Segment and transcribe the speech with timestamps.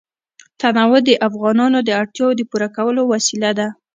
[0.59, 3.67] تنوع د افغانانو د اړتیاوو د پوره کولو وسیله ده.